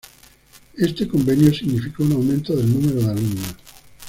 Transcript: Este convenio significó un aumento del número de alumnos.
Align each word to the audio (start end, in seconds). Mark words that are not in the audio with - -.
Este 0.79 1.07
convenio 1.07 1.53
significó 1.53 2.01
un 2.03 2.13
aumento 2.13 2.55
del 2.55 2.73
número 2.73 3.01
de 3.03 3.11
alumnos. 3.11 3.55